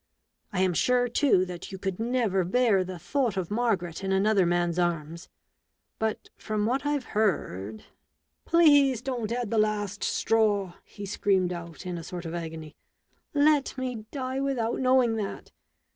[0.51, 4.47] I am sure, too, that you could never bear the thought of Margaret in another
[4.47, 5.29] man's arms;
[5.99, 7.83] but from what I've heard" 11
[8.45, 12.75] Please don't add the last straw," he screamed out in a sort of agony;
[13.35, 15.51] "let me die without knowing that